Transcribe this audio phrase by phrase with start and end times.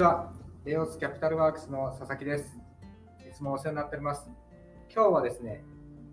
[0.00, 0.32] ちは。
[0.64, 2.58] レオスキャピタルワークスの佐々木です。
[3.28, 4.30] いつもお世話になっております。
[4.90, 5.62] 今日はですね、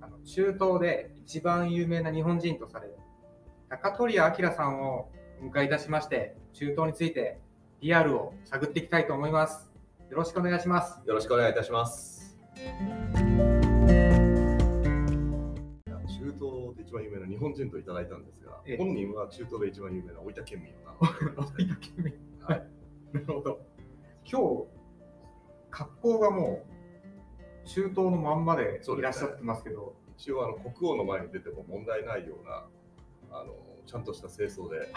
[0.02, 2.98] あの中東で一番有名な日本人とされる
[3.70, 5.10] 高取明さんを
[5.42, 7.40] お迎えいたしまして、中東について
[7.80, 9.72] リアルを探っていきたいと思います。
[10.10, 11.00] よろしくお願いします。
[11.08, 12.38] よろしくお願いいたします。
[12.58, 12.66] 中
[16.38, 22.77] 東で一番有名な日本人といただいたんですがええ、本人は中東で一番有名な大分県民を名乗っておりましてはい。
[24.30, 24.66] 今日、
[25.72, 26.66] 格好がも
[27.66, 32.66] う中東のまんまでいらっしゃってますけど、一応あの国王の前に出ても問題ないような
[33.32, 33.54] あの
[33.86, 34.92] ちゃんとした清掃で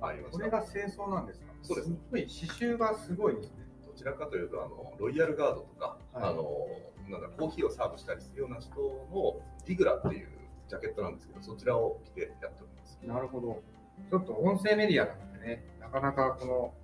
[0.00, 0.38] ありました。
[0.38, 1.46] これが清掃なんですか？
[1.62, 3.52] そうですすごい、刺繍がすごいですね。
[3.86, 6.44] どちらかというとあのロイヤルガードとか、はいあの
[7.08, 10.28] なんだコーヒーをサーブしたりするような人のディグラっていう
[10.68, 12.98] ジャケットなんですけど、そちらを着てやっております。
[13.02, 13.62] なるほど。
[14.10, 16.74] ちょっと音声メディアなのでね、なかなかこの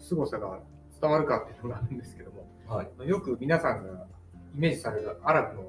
[0.00, 0.58] 凄さが
[1.00, 3.08] 伝わるかっていうのがあるんですけども、はい。
[3.08, 4.06] よく皆さんが
[4.54, 5.62] イメージされるアラブの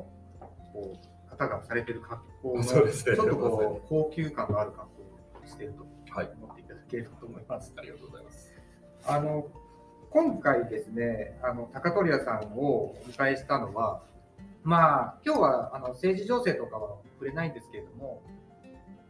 [0.74, 6.32] こう方がされてる格好も、ちょっとこう高級感のある格好をしているとはい。
[6.42, 7.74] 思っていただければと思います。
[7.78, 8.54] ありがとうございます。
[9.08, 9.48] あの
[10.10, 14.02] 今回ですね、あの高取屋さんをお迎えしたのは、
[14.64, 18.22] まあ今日はあの政治情勢とかは触れないんですけれども、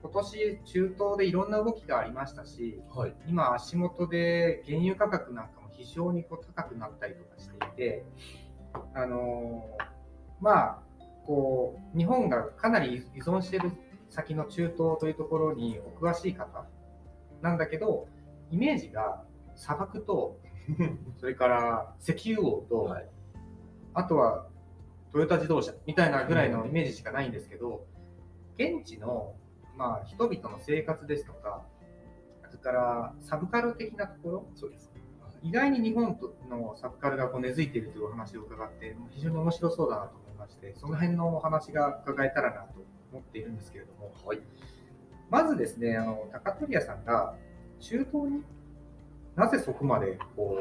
[0.04, 3.14] 今年中東でいろんな動きがありましたし、はい。
[3.28, 8.06] 今足元で原油価格なんかも非常にこう高くなったりとかしていて、
[8.94, 9.64] あの
[10.40, 10.80] まあ
[11.26, 13.72] こう日本がかなり依存している
[14.10, 16.66] 先の中東というところにお詳しい方
[17.42, 18.08] なんだけど、
[18.50, 19.24] イメージが
[19.56, 20.40] 砂漠と
[21.20, 23.08] それから石油王と、はい
[23.94, 24.48] あとは
[25.12, 27.86] トヨタ自動車みたいなぐらいのイメージしかないんですけど、
[28.58, 29.36] 現地の、
[29.78, 31.66] まあ、人々の生活ですとか、
[32.50, 34.91] それからサブカル的なところ、そうです。
[35.44, 36.18] 意外に日本
[36.50, 44.40] のサブカルがこう根付いているというお話を伺って、非常に面白そうだなと思いまして、その辺のお話が伺えたらなと思っているんですけれども、はい。
[45.30, 47.36] まずですね、あの高取屋さんが
[47.80, 48.44] 中東に
[49.36, 50.58] なぜそこまでこ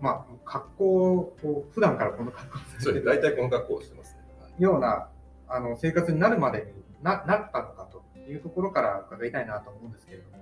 [0.00, 3.06] う、まあ、格好をこう普段からこの格好をそうです。
[3.06, 4.20] さ大体この格好をしてますね。
[4.40, 5.08] はいような
[5.48, 10.38] あの生活になるまでにななったのかというところから伺いたいなと思うんですけれども。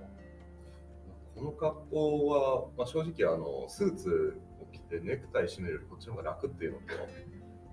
[1.37, 6.83] この格好は、まあ、正直あのスーツを着てネクタイ締めるよりこっちの方が楽っていうのと、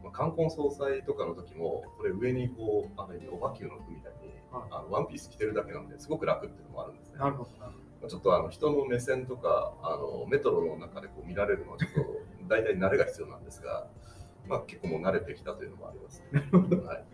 [0.02, 4.34] まあ、冠婚葬祭とかの時もこれ上にこうある意味オバキューの服みたいに、はい
[4.70, 7.18] あのワンピース着てるだけなんですごく楽っていうのもあるんですね。
[7.18, 7.44] なるほ
[8.00, 12.00] どちょっとあの人の目線とかあのメトロの中でこう見られるのはちょっと
[12.46, 13.88] 大体慣れが必要なんですが、
[14.46, 16.40] まあ、結構もう慣れてきたというのもあります、ね。
[16.86, 17.04] はい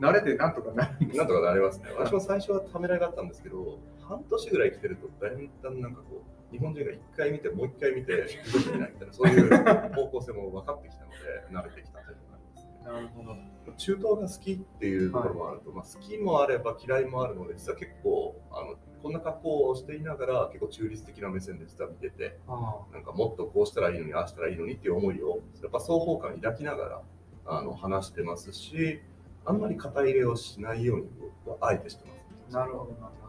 [0.00, 1.86] 慣れてなんとかななんとかなりますね。
[1.96, 3.78] 私も最初はためらいがあったんですけど、
[4.08, 11.16] 半年ぐらい来てると、だんだんなんかこう、日本人が一回見て、もう一回見て、動き見ないみたいな、そういう方向性も分かってきたので、
[11.50, 12.84] 慣れてきたというのがありますね。
[12.84, 13.72] なるほど。
[13.76, 27.02] 中東が好きっていうところもあると、まあ、好きもあれば嫌いもあるので、実は結構、あのこんな格好をしていながら、結構中立的な目線で実は見てて、あなんかもっとこうしたらいいのに、ああしたらいいのにっていう思いを、やっぱ双方感抱きながら
[27.46, 29.02] あの話してますし、
[29.44, 31.08] あんまり肩入れをしないように
[31.46, 32.14] 僕はあえてしてま
[32.50, 32.56] す。
[32.56, 33.23] あなるほどなるほはいど。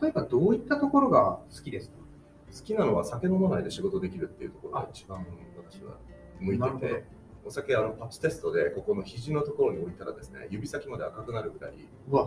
[0.00, 1.96] 例えばどういったところが好きですか？
[2.52, 5.24] 好きなのは酒飲まないで仕事できるっていうところが一番
[5.56, 5.98] 私は
[6.40, 7.04] 向いてて、
[7.44, 11.74] お酒あのパッチテストでここの肘のところに置いたらですね、指先まで赤くなるぐらい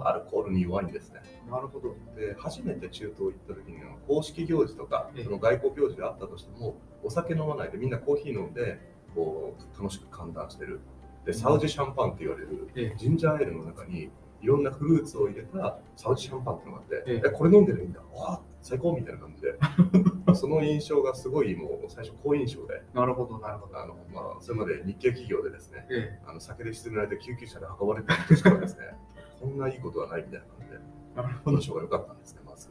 [0.04, 1.22] アルコールに弱いんですね。
[1.52, 1.96] なるほど。
[2.16, 8.80] で、初めて中東行った時には公式行事とかええその外交行事であったとしても、お酒飲まないでみんなコーヒー飲んで
[9.14, 10.80] こう楽しく歓談してる。
[11.26, 14.10] で、サウジシャンパンって言われるええジンジャーエールの中に
[14.44, 19.56] いろんなフルーツを入れたサウジシャンパンってのがあって、えええこれ飲んでるんだ、わあ、最高みたいな感じで、
[20.36, 23.80] その印象がすごいもう最初好印象で、なるほど、なるほど。
[23.80, 28.98] あのまあ、それまで日系企業でですね、えあの酒で沈められて救急車で運ばれてる人しかですね、
[29.40, 31.58] こんないいことはないみたいな感じで、え、なるほど。
[31.58, 32.70] 印象が良かったんですね、まず。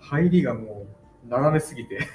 [0.00, 0.86] 入りがも
[1.24, 2.00] う斜めすぎて。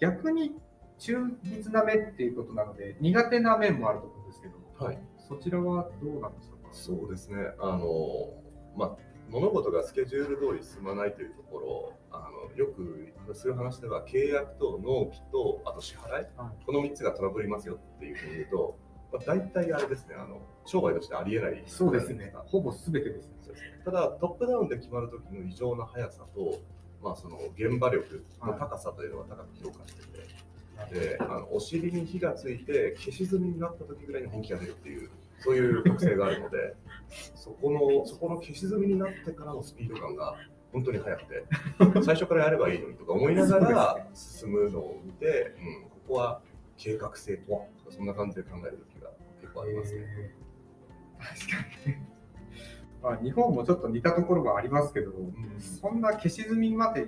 [0.00, 0.56] 逆に
[0.98, 4.54] 中立な目っていうことなので、苦手な面もあると思うんですけど、
[4.84, 4.98] はい
[5.36, 6.68] そちらはどうなんでしょうか？
[6.72, 8.32] そうですね、あの
[8.76, 8.96] まあ、
[9.30, 16.64] 物事がスケジュール通り進まないというところ、あのよくする話では、契約と納期と、あと支払い、はい。
[16.66, 18.78] この3つがトラブりますよっていうふうに言うと、
[19.12, 20.14] まあ、大体あれですね。
[20.18, 22.32] あの、商売としてありえないそうですね。
[22.46, 23.34] ほぼ全てですね。
[23.42, 26.58] そうですねただ、トップダウンで決まるときの異常な速さと、
[27.02, 30.22] まあ、その現場力の高さというのは高く評価してて、
[30.90, 35.10] であのお尻に火がついて消し済みになった時ぐらいに本気が出るっていう
[35.42, 36.74] そういう特性があるので
[37.34, 40.36] そこのそこの消し済みになってからのスピード感が
[40.72, 41.44] 本当に早くて、
[42.02, 46.40] 最初からやればいいのにとか思いながら進むのを見て、うん、ここは
[46.78, 49.10] 計画性とはとか、そんな感じで考える時が
[49.42, 50.00] 結構ありますね。
[50.00, 50.42] えー
[51.22, 51.96] 確かに。
[53.02, 55.12] まあ、日本もちょっと似たところがありますけど、
[55.80, 57.06] そんな消し済みまで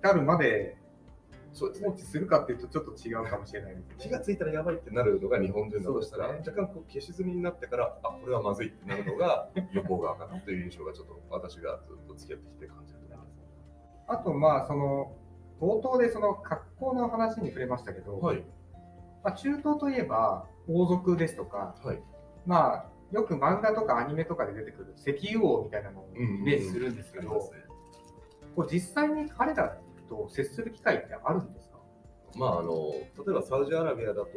[0.00, 0.76] 至るまで
[1.58, 1.96] 放。
[1.96, 13.36] 置するかっていうとちょっと違うかもしれないです気がついたらやばいってなるのが日本人だとしたら、そうです若干こう消し済みになってから、あこれはまずいってなるのが 向こう側かなという印象がちょっと私がずっと付き合ってきて感じるところです。
[14.08, 15.12] あとまあその
[15.60, 18.44] 冒頭でその格好の話に触れましたけど、はい、
[19.24, 22.02] まあ、中東といえば王族ですとか、はい、
[22.44, 27.58] まあよく漫画とかアニメとかで出てくる石油王みたいなのをイメージするんですけど、ありますね。
[28.54, 31.78] こう実際に彼らと接する機会ってあるんですか？
[32.36, 34.28] まああの例えばサウジアラビアだと、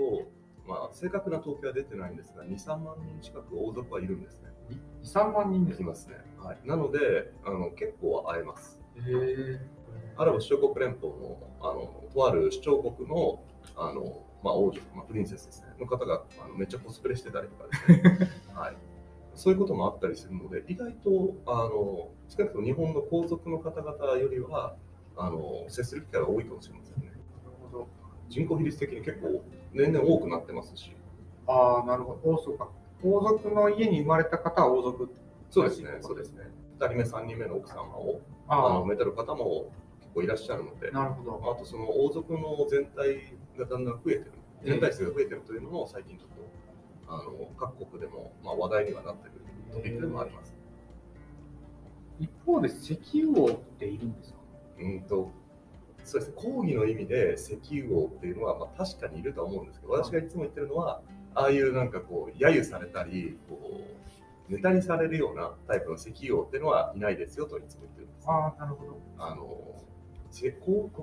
[0.68, 4.50] まあ、正確な統計は出てないんですが、2、3万人近く王族はいるんですね。
[5.04, 5.88] 2、3万人ですかい。
[5.88, 6.16] ますね。
[6.38, 8.80] はい、なのであの、結構会えます。
[8.98, 9.60] へー
[10.18, 13.42] アラブ首長国連邦のあのとある首長国の
[13.78, 18.76] あの、まあ、王女、まあ、プリンセスですね、の方があのめっちゃコスプレしてたりとかですね、 はい、
[19.34, 24.76] そういうこともあったりするので、意外とあの少なくとも日本の皇族の方々よりは
[25.20, 27.12] あの接する機会が多いかもしれませんね。
[27.44, 27.88] なるほど
[28.30, 29.44] 人口比率的に結構
[29.74, 30.96] 年々多くなってますし、
[31.48, 32.32] ああ、なるほど。
[32.32, 32.70] 王そうか。
[33.04, 35.10] 王族の家に生まれた方は王族。
[35.50, 36.44] そうですね、そうですね。
[36.80, 41.52] 2人目、3人目の奥様をあのあめでる方も結構いらっしゃるのであ、、なるほど。
[41.52, 44.32] あとその王族の全体がだんだん増えてる、
[44.64, 46.30] 全体数が増えてるというのも最近ちょっ
[47.08, 49.42] とあの各国でもまあ話題にはなってくる
[49.74, 50.54] トピックでもあります。
[52.20, 54.39] 一方で石油王っているんですか？
[54.80, 55.32] うんと
[56.04, 61.02] そうですね、講義の意味で石油王っていうのは、まあ、確かにいるとは思うんですけど、私がいつも言ってるのは、
[61.36, 63.82] ああいうなんかこう、揶揄されたり、こ
[64.50, 69.00] う、ネタにされるようなタイプの石油王っていうのはいないですよといつも言ってるんですね、ああ、なるほど。
[69.20, 69.46] あの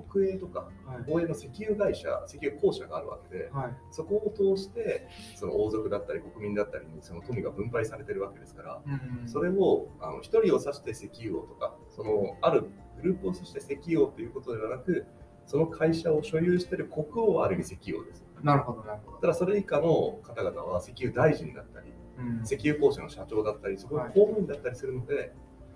[0.09, 1.03] 国営とかはい。
[1.07, 3.75] 防衛の石油会社、石油公社があるわけで、はい。
[3.91, 12.61] そこを通して、その王族だったり国民だったりにその富が分配されてるわけですから、うんそれをあの一人を指して石油王とか、そのある
[13.01, 15.05] グループを指して石油王ということではなく、
[15.45, 18.25] その会社を所有している国王はある意味石油王です。
[18.43, 19.17] なるほど、なるほど。
[19.17, 25.33] ただそれ以下の方々は石油大臣だったり、うん石油公社の社長だったり、そこの公務員だったりするので、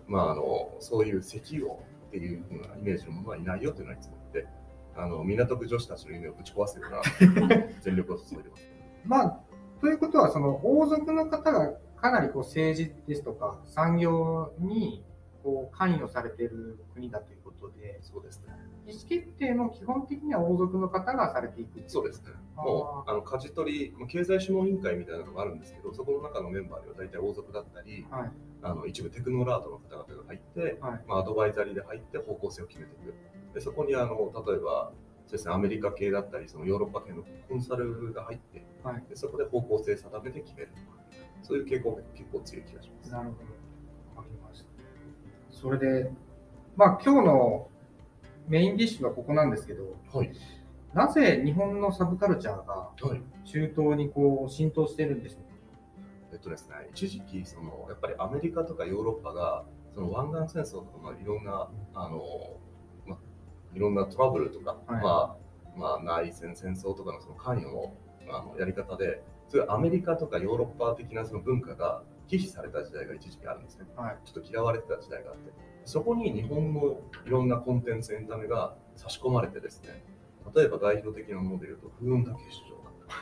[0.07, 4.51] まあ、あのそういう石油王っていうふうなイメージのものはいないよというのはいつも言って、
[4.97, 8.69] あの港区女子たちの夢をぶち壊すような 全力を注いでます。
[9.05, 9.39] まあ、
[9.79, 15.05] ということは、その王族の方がかなりこう政治ですとか産業に
[15.43, 18.55] こう関与されている国だということで、そうですね。
[18.87, 21.83] 意思決定も基本的には王族の方がされていく。
[21.87, 22.31] そうですね。
[22.55, 28.31] もうあの舵取り、まあ経済諮問委員会みたいなのがあるんですけど、そこの中のメンバーには大体王族だったり、はい。
[28.63, 31.01] あの一部テクノラードの方々が入って、はい。
[31.07, 33.13] まあ、アドバイザリーで入って方向性を決めていく。
[33.53, 34.93] でそこにあの例えば
[35.25, 40.99] そうです、ね、アメリカ系だったり、そのヨーロッパ系のコンサルが入って、はいでそこで方向性定めて決めるとか、
[41.41, 43.11] そういう傾向が結構強い気がします。
[43.11, 43.60] なるほど。
[45.61, 46.11] それで、
[46.75, 47.67] まあ今日の
[48.47, 50.31] メインディッシュはここなんですけど、はい。
[50.93, 53.21] なぜ日本のサブカルチャーがはい。
[53.47, 55.41] 中東にこう浸透してるんでしょう？
[56.33, 62.21] えっとですね、一時期その、やっぱりアメリカとかヨーロッパが、その湾岸戦争とか、まあ、いろんな、あの、
[63.05, 63.19] まあ、
[63.75, 65.37] いろんなトラブルとか、はいま
[65.75, 67.93] あ、まあ、内戦、戦争とかのその関与の
[68.33, 73.85] あのやり方で、そういうアメリカとかヨーロッパ的なその文化が忌避された時代が一時期あるんですね。
[73.95, 74.17] はい。
[74.23, 75.51] ちょっと嫌われてた時代があって、
[75.83, 80.03] そこに日本のいろんなコンテンツ、エンタメが差し込まれてですね、
[80.55, 82.61] 例えば代表的なもので言うと、風雲竹市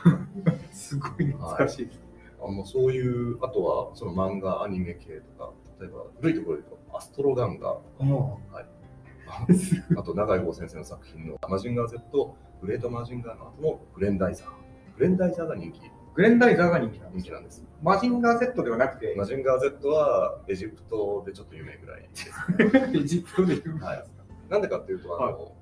[0.04, 0.52] 場だった。
[0.52, 2.00] り すごい難しいです。
[2.42, 8.66] あのそういう、あとはその漫画、アニメ系とか、例えば古いところで言うと、アストロガンガ、もはい、う
[9.98, 14.48] あと長井剛先生の作品のマジンガー Z、グレートマジンガーの後のグレンダイザー。
[14.96, 15.90] グレンダイザーが人気
[16.20, 17.22] グレンダイザーが人気なんです。
[17.22, 17.64] 人気なんです。
[17.82, 22.30] マジンガー Z ではなくて、マジンガー Z はエジプトでちょっと有名ぐらいです。
[22.94, 24.04] エジプトで有名ですか、はい
[24.50, 25.52] なんでかっていうと、あの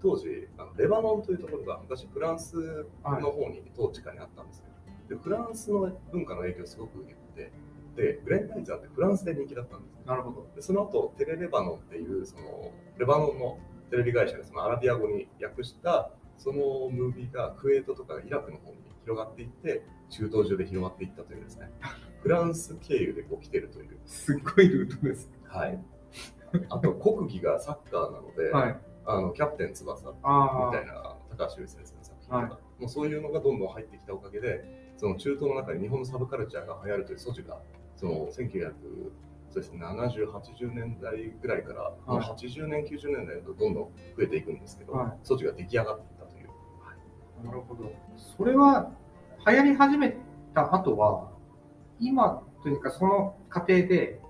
[0.00, 7.50] 当時あの、レバノンというところが昔フランスの方に統治下にあったんですけど、でフランスの文化の影響をすごく受けて
[7.94, 10.06] て、で、グレンダイザーってフランスで人気だったんです。
[10.06, 10.46] なるほど。
[10.56, 13.58] でその後テレレバノンっていうそのレバノンの
[13.90, 21.70] テレビ会社がそのアラビア語に訳したそのムービーがクウェートとかイラクの方に広がっていって中東中で広まっていったというですね
[22.22, 25.32] フランス経由でこう来てるという、すっごいルートです。
[25.44, 25.78] はい、
[26.68, 28.80] あと国技がサッカーなので、はい。
[29.06, 37.60] あのキャプテン翼みあたいな高橋由先生の作品とか、はいもうそういうのがどんどん入ってきたおかげでその中東の中に日本のサブカルチャーが流行るという素地が
[37.96, 38.28] その
[39.50, 43.84] そうですね、70、80年代ぐらいから、はいもう80年、90年代だとどんどん
[44.16, 46.00] 増えていくんですけど、はい装置が出来上がっ。
[47.44, 47.92] なるほど。
[48.16, 48.90] それは
[49.46, 50.16] 流行り始め
[50.54, 51.30] た後は、
[51.98, 54.20] 今というかその過程で、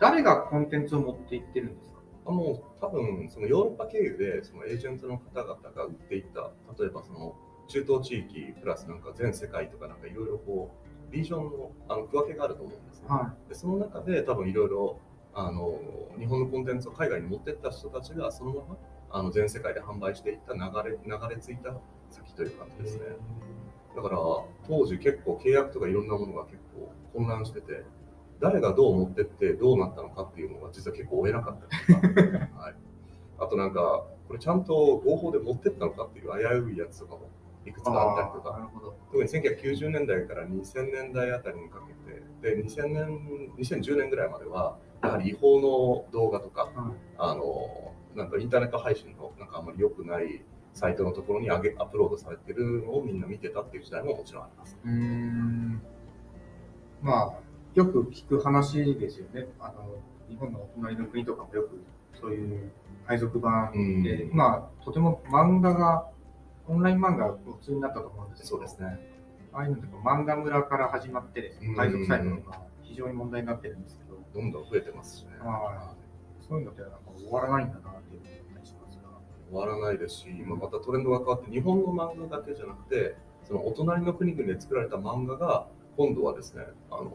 [0.00, 1.94] 誰がコンテンツを持っていってるんですか？
[2.26, 7.34] あもう多分そのヨーロッパ経由でそのエージェントの方々が売っていった、例えばその
[7.68, 10.74] 中東地域プラスなんか全世界とかなんかいろいろこ
[11.10, 13.08] う、リージョンのあの区分けがあると思うんですね。
[13.08, 14.98] はでその中で多分いろいろ
[15.34, 15.80] あの
[16.18, 18.76] 日本のコンテンツを海外に持ってった人たちがそのまま
[19.10, 21.74] あの全世界で販売していった流れ流れ着いた
[22.14, 23.04] 先という感じですね。
[23.96, 24.18] だから
[24.66, 27.84] 当時結構契約とかいろんなものが結構混乱してて、
[28.40, 32.74] 誰がどう持ってってどうなったのかっていうのが実は結構追えなかったりとか、 はい、
[33.38, 37.28] あとなんかこれちゃんと合法で持ってったのかっていう危ういやつとかも
[37.66, 38.94] いくつかあったりとか、なるほど。
[39.10, 41.80] 特に1990年代から2000年代あたりにか
[42.42, 46.74] けて、で2000年、2010年ぐらいまでは、やはり違法の動画とか、はい
[47.16, 50.44] あのなんかインターネット配信のなんかあんまり良くない
[50.74, 54.76] サイトのところに上げアップロードされてるのをみんな見てたっていう時代ももちろんあります。
[54.84, 55.82] うーん。
[57.00, 57.32] まあ、
[57.74, 59.46] よく聞く話ですよね。
[59.60, 59.96] あの、
[60.28, 61.80] 日本のお隣の国とかもよく
[62.20, 62.72] そういう
[63.04, 66.08] 配属版うんで、まあ、とても漫画が、
[66.66, 69.14] オンライン漫画が普通になったと思うんですけど、そうですね。
[69.52, 75.30] ああいうのってこう漫画村から始まってですね、うん配属サイトとか非常に問題になってるんですけど、どんどん増えてますしね。
[75.38, 75.94] は
[76.48, 78.43] そういうのってなんか終わらないんだなっていう。
[79.50, 87.12] 終わらないですし、今またトレンドが変わって、日本の漫画だけじゃなくて、そのお隣の国々で作られた漫画が、今度はですね、あの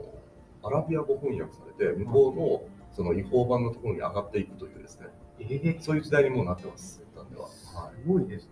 [0.63, 5.07] アラビア語翻訳されて、向こうのその違法版のところに上がっていくというですね、
[5.39, 7.43] ええそういう時代にもうなってます、一旦では。
[7.43, 7.49] はい
[8.01, 8.51] すごいですね。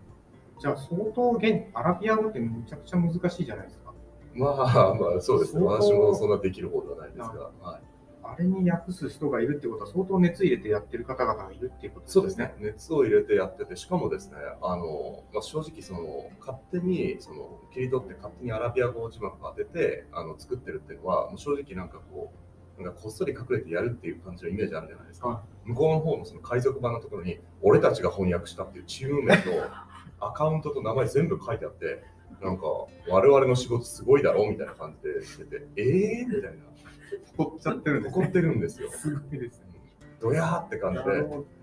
[0.60, 3.94] じゃあ相当現、アラビア語ってむちゃくちゃ難しいじゃないですか。
[4.34, 5.64] まあまあ、そうですね。
[5.64, 7.82] 私もそんなできる方ではないですが、はい、
[8.30, 12.54] あれに訳す人がいるってことは相当熱入れてやってる方々がいるっていうことそうですね。。
[12.60, 22.34] 熱を入れてやってて、しかもですね、あのまあ、正直その、勝手にその切り取って、勝手にアラビア語字幕を当ててあの作ってるっていうのは、もう正直なんかこ
[22.80, 25.30] う、なんかこっそり隠れてやるっていう感じのイメージあるじゃないですか。
[25.30, 29.52] は向こうの方のその海賊版のところに、俺たちが翻訳したっていうチーム名と、
[30.20, 32.04] アカウントと名前全部書いてあって、
[32.42, 32.66] なんか、
[33.08, 36.58] 我々の仕事すごいだろうみたいな感じでしてて、えーみたいな。
[37.38, 38.92] 怒っちゃってるんです怒ってるんですよ。
[38.92, 39.68] すごいですね。
[40.20, 41.04] ドヤーって感じで、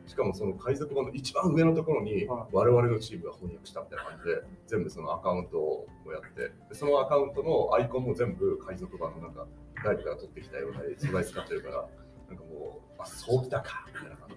[0.07, 9.47] しかもその海賊版の一番上のところにはい我々のチームが翻訳したみたいな感じで、全部そのアカウントをやって、でそのアカウントのアイコンも全部海賊版のなんか、
[9.83, 11.89] 外部から取ってきたような素材使ってるから、
[12.29, 14.29] なんかもう、あ、そうきたかみたいな感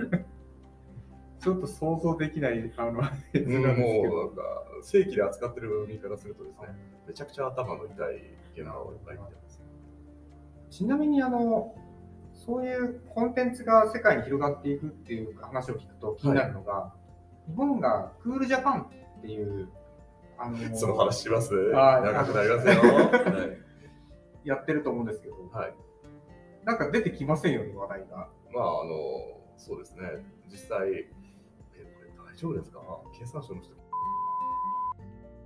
[0.00, 0.24] じで。
[1.42, 6.68] ちょっと想像できない、あの、もうなんか、正規で扱ってる身からするとですね、
[7.06, 9.51] めちゃくちゃ頭の痛い現場をいっぱい見てます。
[10.72, 11.74] ちなみにあの、
[12.32, 16.94] そういうコンテンツが世界に広がっていくっていう話を聞くと気になるのが、
[17.46, 18.88] 日本がクールジャパンっ
[19.20, 19.68] ていう、
[20.38, 21.54] あのその話します？
[21.54, 22.72] はい長くなりますよ。
[22.94, 23.48] は
[24.44, 25.74] いやってると思うんですけど、はい。
[26.64, 28.28] なんか出てきませんよね、話題が。
[28.52, 28.90] まあ、あの、
[29.56, 30.00] そうですね、
[30.50, 32.80] 実際、え、これ大丈夫ですか？
[33.16, 33.74] 経産省の人。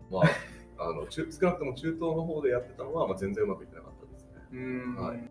[0.09, 3.86] まあ、あの中少なくとも中東の方でやってたのは、まあ、全然うまくいってなか。
[4.53, 5.31] うんはい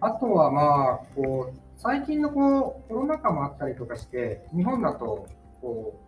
[0.00, 5.28] あとはまあ、こう、最近のこうコロナ禍もあったりとかして、日本だと、
[5.60, 6.00] こ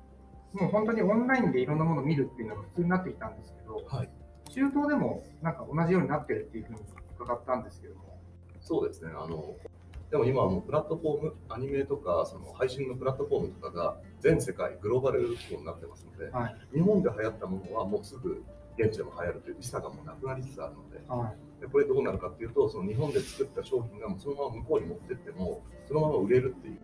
[0.55, 4.11] う、もう本当にオンラインでいろんなものを見るっていうのが普通になってきたんですけど、はい。
[4.51, 6.81] 中東でもなんか同じようになってるっていうふうに
[7.19, 8.19] 伺ったんですけども、
[8.61, 9.11] そうですね。
[9.11, 9.55] あの、
[10.11, 16.57] でも今はもうプラットフォーム、アニメとか、その配信のプラットフォームとかが全世界、グローバルになってますので、はい。
[16.75, 18.45] 日本で流行ったものはもうすぐ
[18.79, 21.61] 現地でも流行るという時差がもうなくなりつつあるので、はい。
[21.61, 26.79] でこれどうなるかっていうと、その日本で作った商品がもうそのまま向こうに持ってっても、そのまま売れるっていう、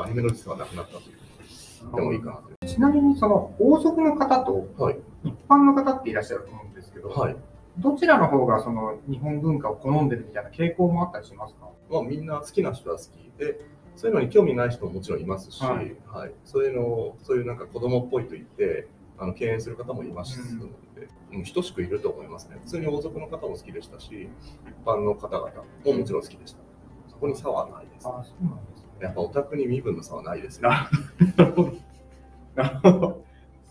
[0.00, 4.82] アニメの時差がなくなったというでもいいかなといちなみにその王族の方とう。
[4.82, 4.98] はい。
[5.24, 7.36] 一般の方っていらっしゃると思うんですけど、はい。
[7.78, 11.68] どちらの方がその日本文化を好んでるみたいな傾向もあったりしますか？
[11.90, 13.60] まあ、みんな好きな人は好きで、
[13.94, 15.92] そういうのに興味ない人ももちろんいますし、ははいい
[16.44, 18.88] そういうのを、そういうなんか子供っぽいと言って、
[19.36, 22.56] 敬遠する方もいますので、うん、等しくいると思いますね。
[22.62, 24.28] 普通に王族の方も好きでしたし、
[24.66, 25.50] 一般の方々
[25.84, 26.58] ももちろん好きでした。
[27.08, 28.06] そこに差はないです。
[28.06, 28.88] あそうなんですね。
[29.00, 30.70] やっぱオタクに身分の差はないですよ。
[30.70, 30.88] な
[31.36, 31.72] るほど。
[32.56, 33.24] なるほど。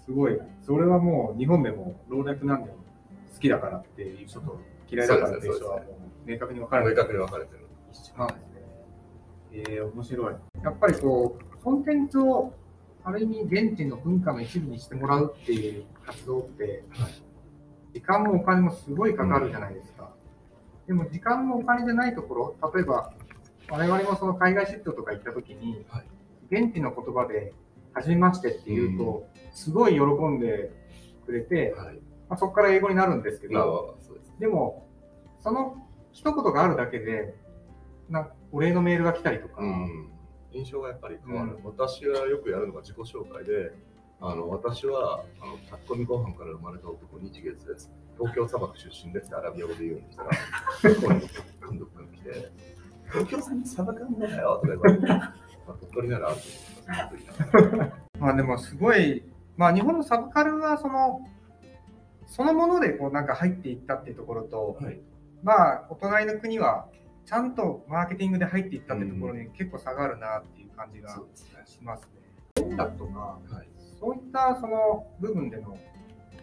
[0.06, 0.40] すごい。
[0.62, 5.84] それはもう日本でも老若男女好きだからっていう人と嫌いだからっていう人はも
[6.26, 7.60] う明確に分かれて明確に分かれてる。
[7.92, 8.56] 一緒なんですね。
[9.52, 10.36] えー、面白い。
[10.64, 12.54] やっぱりこう、コンテンツを
[13.06, 16.84] ある意味現地の文化の一部にしてもらうっていう活動って、
[17.94, 20.12] 時間もお金もすごいかかるじゃないですか。
[20.88, 23.14] でも時間もお金じゃないところ、例えば
[23.70, 26.06] 我々もその海外出張とか行った時に、はい
[26.52, 27.54] 現地の言葉で
[27.94, 30.72] 初めましてって言うと、すごい喜んで
[31.26, 31.96] くれて、はい。
[32.30, 33.98] まあ、そこから英語になるんですけまあ、ど、
[34.40, 34.88] でも、
[35.42, 35.76] その
[36.12, 37.36] 一言があるだけで、
[38.10, 40.10] なお礼のメールが来たりとか、うん。
[40.56, 41.58] 印象がやっぱり変わる。
[41.58, 43.74] うん私はよくやるのが自己紹介で、
[44.22, 47.92] あの私はあの炊き込みご飯から生まれた男、日月です。
[48.18, 52.52] 東京砂漠出身ですってアラビア語で言うんですが、ここに監督が来て、
[53.12, 55.16] 東京さんに砂漠あんだよとか言われて、ま
[55.68, 58.20] あ、鳥取ならあると思います。
[58.20, 59.24] まあでもすごい、
[59.58, 61.22] まあ日本のサブカルはその、
[62.28, 65.00] そのものでこうなんか入っていったっていうところと、はい。
[65.44, 66.88] まあお隣の国は
[67.26, 71.10] ちゃんとマーケティングで入っていったってところに結構差があるなっていう感じが。
[71.66, 72.02] します
[72.58, 72.64] ね。
[72.64, 73.68] 音楽とか、はい。
[74.00, 75.78] そういったその部分での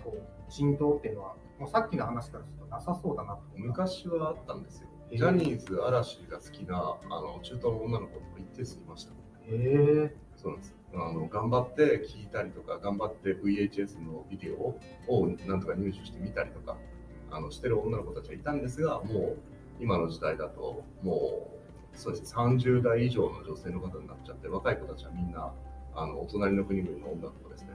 [0.03, 3.43] こう浸透っていうのは、もうさっきの話からするとなさそうだなと。
[3.55, 4.89] 昔はあったんですよ。
[5.11, 9.12] えージャニーズ、嵐が好きなあの中東の女の子も一定数いました。
[9.12, 9.15] へ
[9.51, 10.75] えそうなんです。
[10.95, 14.75] あの頑張って聞いたりとか、頑張って VHS のビデオ
[15.09, 16.77] をなんとか入手してみたりとか、
[17.31, 19.37] あのしてる女の子たちはいたんですが、もう
[19.81, 21.49] 今の時代だと、も
[21.95, 25.52] うそうですね、30代以上の女性の方になっちゃって、若い子たちはみんな、
[25.95, 27.69] あのお隣の国々の音楽をですね、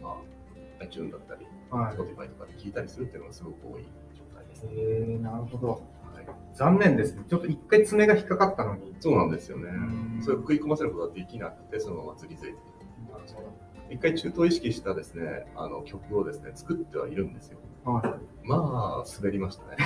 [0.00, 3.82] あのまあ、iTunes だったり、はい Spotify とかで聞いたりするっていうのがすごく多い
[4.14, 5.18] 状態ですね。
[5.18, 5.82] なるほど。
[6.26, 7.22] はい残念ですね。
[7.26, 8.94] ちょっと一回爪が引っかかったのに。
[9.00, 10.22] そうなんですよねうん。
[10.22, 12.58] それを食い込ませることはできなくて、そのまま釣り付いて
[13.90, 17.58] 一回中東を意識したですね、あの曲をですね、作ってはいるんですよ。
[17.84, 18.00] は
[18.44, 19.76] いまあ、滑りましたね。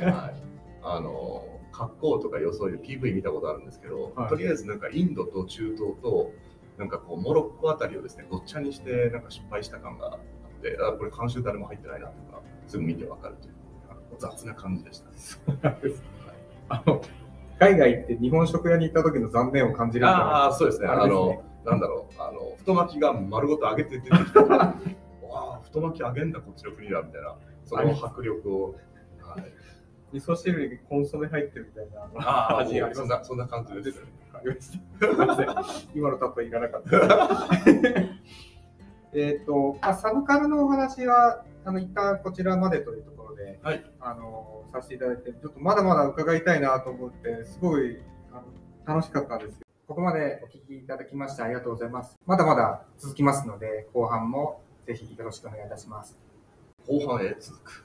[0.10, 0.34] はい。
[0.82, 6.32] あの、格好とか予想で PV 見たことあるんですけど、はいとりあえずなんかインドと中東と、
[6.78, 13.53] なんかこう、モロッコあたりをですね、ごっちゃにして、なんか失敗した感があって、あ、これ監修誰も入ってないなとか、すぐ見てわかるという、
[14.32, 15.16] 雑な感じでした、ね。
[15.16, 16.02] そうなんです。
[16.68, 17.02] あの、
[17.58, 20.88] 海外行って日本食屋に行った時の残念を感じるああ、そうですね。
[20.88, 24.40] あねの、なんだろう、あの、太巻きが丸ごと揚げて出てきた。
[24.40, 24.74] わ
[25.30, 27.36] あ、太巻き揚げんだ、こっちの国だ、みたいな。
[27.64, 28.74] その迫力を。
[29.20, 34.02] はい、味噌汁にコンソメ入ってるみたいなああ、味ありますそんな、そんな感じです。
[34.32, 34.54] あり
[35.94, 37.48] 今の例えいらなかった。
[39.16, 47.98] えっと、まあ、サブカルのお話は、あの、一旦こちらまでというとで、はいあの、させていただいて、ちょっとまだまだ伺いたいなと思って、すごい
[48.32, 49.66] あの楽しかったんですよ。
[49.86, 52.16] ここまでお聞きいただきましてありがとうございます。
[52.26, 56.16] まだまだ続きますので、後半もぜひよろしくお願いいたします。
[56.86, 57.84] 後半へ続く。